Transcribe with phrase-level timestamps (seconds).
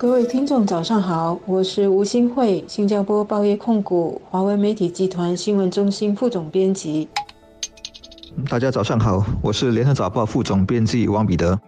[0.00, 7.06] 各位听众，早上好，我是吴新慧，新加坡报业控股华为媒体集团新闻中心副总编辑。
[8.48, 11.60] 大家早上好，我是联合早报副总编辑王彼得。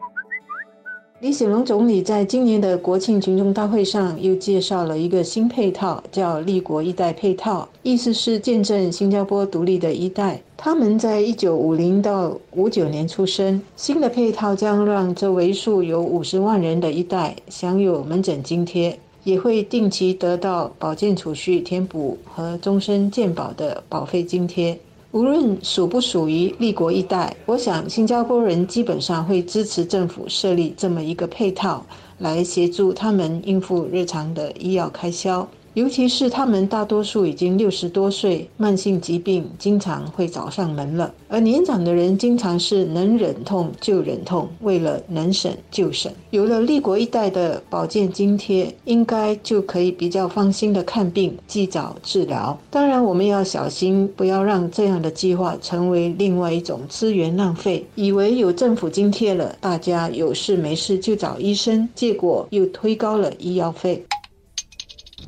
[1.22, 10.42] 李显龙总理在今年的国庆群众大会上又介绍了一个新配套，叫“立国一代配套”，意思是见证新加坡独立的一代。
[10.56, 24.76] 他们在一九五零到五九年出生，新的配套将让这为数有五十万人的一代享有门诊津贴，也会定期得到保健储蓄填补和终身健保的保费津贴。
[25.12, 31.84] 无论属不属于立国一代，我想新加坡人基本上会支持政府设立这么一个配套，
[32.16, 35.46] 来协助他们应付日常的医药开销。
[35.74, 41.12] 尤其是他们大多数已经六十多岁，慢性疾病经常会找上门了。
[41.28, 46.12] 而年长的人经常是能忍痛就忍痛，为了能省就省。
[46.30, 52.58] 有了立国一代的保健津贴，应该就可以比较放心的看病、及早治疗。
[52.70, 57.84] 当然，我们要小心，不要让这样的计划成为另外一种资源浪费。
[57.94, 64.04] 以为有政府津贴了，大家有事没事就找医生，结果又推高了医药费。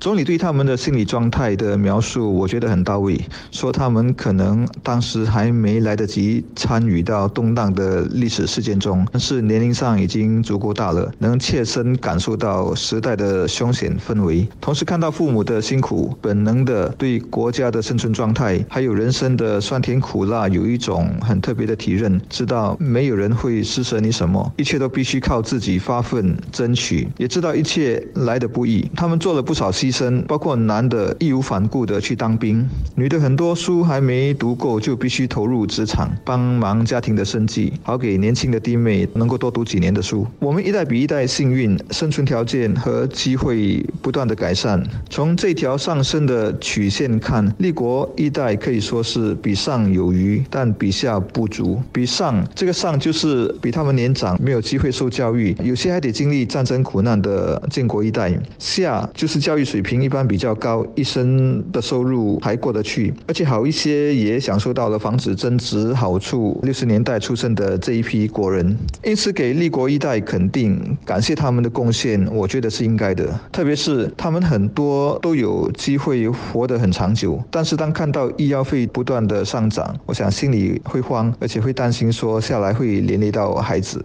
[0.04, 3.18] 总理对他们的心理状态的描述，我觉得很到位。
[3.50, 14.46] 说他们可能当时还没来得及参与到动荡的历史事件中，但是年龄上已经足够大了，能切身感受到时代的凶险氛围。
[14.60, 22.20] 同时看到父母的辛苦，本能的对国家的生存状态，还有人生的酸甜苦辣，有一种很特别的体认。
[22.28, 27.08] 知道没有人会施舍你什么，一切都必须靠自己发奋争取。
[27.16, 30.22] 也知道一切来的不易，他们做了不少牺生。
[30.26, 40.26] 包括男的义无反顾的去当兵，女的很多书还没读够就必须投入职场，帮忙家庭的生计，好给年轻的弟妹能够多读几年的书。
[40.40, 44.82] 我们一代比一代幸运，生存条件和机会不断的改善。
[45.08, 51.80] 从这条上升的曲线看，立国一代可以说是比上有余，但比下不足。
[51.92, 58.32] 比上这个上就是比他们年长，没有机会受教育，有些还得经历战争苦难的建国一代。
[58.58, 59.84] 下就是教育水。
[59.84, 66.58] 平一般比较高，一生的收入还过得去，而且好一些也享受到了房子增值好处。
[66.62, 68.74] 六十年代出生的这一批国人，
[69.04, 73.38] 因此给立国一代肯定，感谢他们的贡献，我觉得是应该的。
[73.52, 84.02] 特别是他们很多都有机会活得很长久，但是当看到医药费不断的上涨，我想心里会慌，而且会担心说下来会连累到孩子。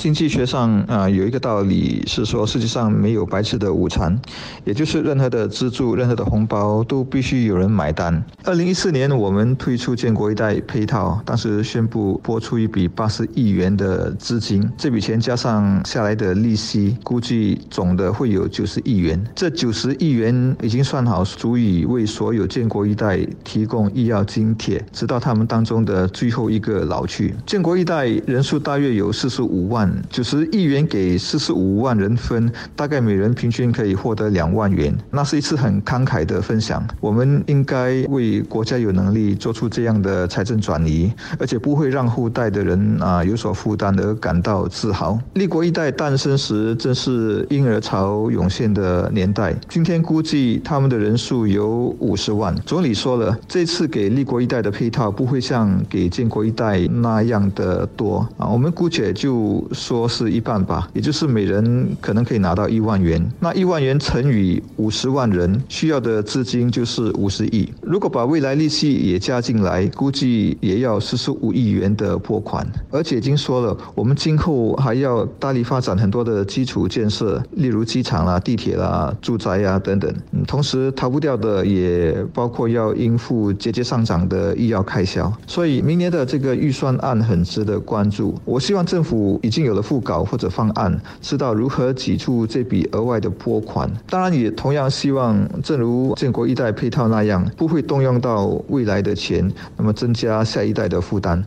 [0.00, 4.18] 经济学上啊，有一个道理是说，世界上没有白吃的午餐，
[4.64, 8.24] 也就是任何的资助、任何的红包都必须有人买单。
[8.44, 19.22] 二零一四年，我们推出建国一代配套，当时宣布拨出一笔八十亿元的资金，这笔钱加上下来的利息，估计总的会有九十亿元。
[19.34, 27.34] 这九十亿元已经算好，足以为所有建国一代提供医药津贴，直到他们当中的最后一个老去。
[27.44, 29.89] 建国一代人数大约有四十五万。
[30.10, 34.96] 九十亿元给四十五万人分，大概每人平均可以获得两万元。
[35.10, 36.86] 那是一次很慷慨的分享。
[37.00, 45.18] 我们应该为国家有能力做出这样的财政转移，而且不会让后代的人啊有所负担而感到自豪。
[45.34, 52.54] 立国一代诞生时正是婴儿潮涌现的年代，今天估计他们的人数有五十万。
[52.66, 59.66] 总理说了，这次给立国一代的配套不会像给建国一代那样的多啊，我们姑且就。
[59.80, 63.26] 说是一半吧，也就是每人可能可以拿到一万元。
[63.40, 67.66] 那一万元乘以五十万人，需要的资金就是五十亿。
[67.80, 72.66] 如果把未来利息也加进来，估计也要四十五亿元的拨款。
[72.90, 80.14] 而且已经说了，我们今后还要大力发展很多的基础建设，例如机场啦、地铁啦、住宅呀等等。
[80.46, 85.32] 同时逃不掉的也包括要应付节节上涨的医药开销。
[85.46, 88.38] 所以明年的这个预算案很值得关注。
[88.44, 89.69] 我希望政府已经有。
[89.70, 93.88] 有了副稿或者方案，知道如何挤出这笔额外的拨款。
[94.08, 101.44] 当然，也同样希望，正如建国一代配套那样，不会动用到未来的钱，那么增加下一代的负担。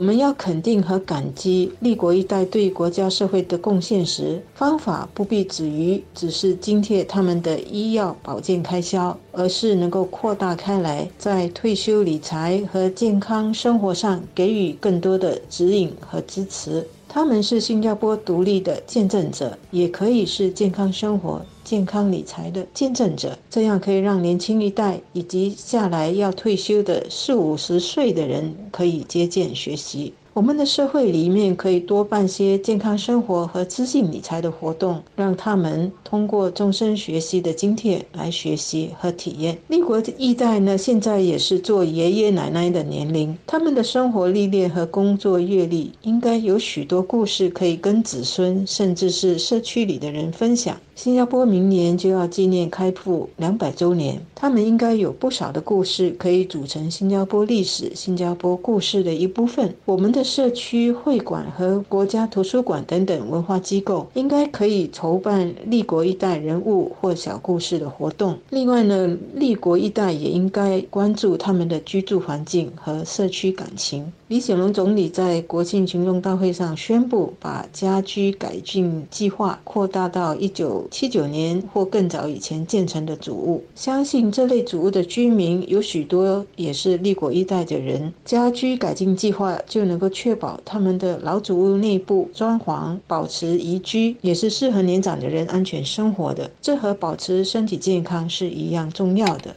[0.00, 16.88] 我们要肯定和感激立国一代对国家社会的贡献时，方法不必止于只是津贴他们的医药保健开销，而是能够扩大开来，在退休理财和健康生活上给予更多的指引和支持。
[17.12, 23.36] 他们是新加坡独立的见证者，也可以是健康生活、健康理财的见证者。
[23.50, 30.14] 这样可以让年轻一代以及下来要退休的四五十岁的人可以借鉴学习。
[30.40, 39.58] 我们的社会里面可以多办些健康生活和资信理财的活动，让他们通过终身学习的津贴来学习和体验。
[39.68, 50.74] 立国一代呢，现在也是做爷爷奶奶的年龄，他们的生活历练和工作阅历，应该有许多故事可以跟子孙，甚至是社区里的人分享。
[51.02, 59.74] 新加坡明年就要纪念开埠两百周年，他们应该有不少的故事可以组成新加坡历史、新加坡故事的一部分。
[59.86, 68.38] 我们的社区会馆和国家图书馆等等文化机构，应该可以筹办立国一代人物或小故事的活动。
[68.50, 74.12] 另外呢，立国一代也应该关注他们的居住环境和社区感情。
[74.28, 83.64] 李显龙总理在国庆群众大会上宣布，把家居改进计划扩大到一九七九年或更早以前建成的祖屋。
[83.74, 96.50] 相信这类祖屋的居民有许多也是立国一代的人，家居改进计划就能够确保他们的老祖屋内部装潢保持宜居，也是适合年长的人安全生活的。
[96.60, 99.54] 这和保持身体健康是一样重要的。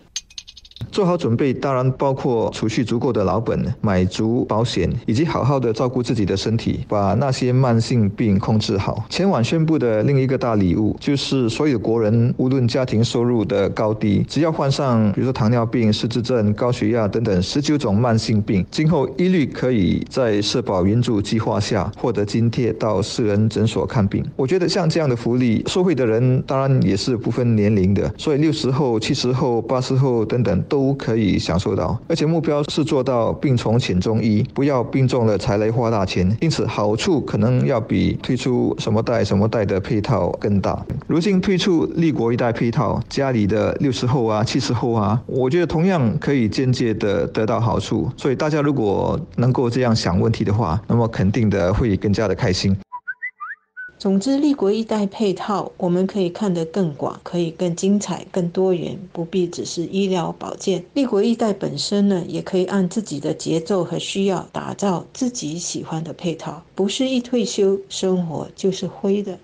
[0.93, 9.03] 做好准备，当然包括储蓄足够的老本、买足保险，以及好好的照顾自己的身体，把那些慢性病控制好。
[9.09, 24.23] 前晚宣布的另一个大礼物，就是所有国人，无论家庭收入的高低，只要患上比如说糖尿病、失智症、高血压等等十九种慢性病，今后一律可以在社保援助计划下获得津贴到私人诊所看病。
[24.35, 30.82] 我觉得像这样的福利，受惠的人当然也是不分年龄的，所以六十后、七十后、八十后等等都。
[30.83, 36.35] 都可以享受到，而且目标是做到病从浅中医，不要病重了才来花大钱。
[36.41, 40.85] 因此，好处可能要比推出什么代什么代的配套更大。
[41.07, 48.11] 如今推出立国一代配套，家里的六十后啊、七十后啊，我觉得同样可以间接的得到好处。
[48.17, 52.75] 所以，大家如果能够这样想问题的话，那么肯定的会更加的开心。
[54.03, 60.83] 总之，立国一代配套，我们可以看得更广，可以更精彩、更多元，不必只是医疗保健。
[60.93, 69.39] 立国一代本身呢，也可以按自己的节奏和需要，打造自己喜欢的配套，不是一退休生活就是灰的。